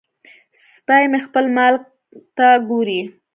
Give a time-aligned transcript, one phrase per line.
[0.71, 1.83] سپی مې خپل مالک
[2.37, 3.01] ته ګوري.